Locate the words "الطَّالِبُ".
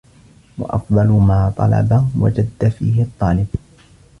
3.03-3.47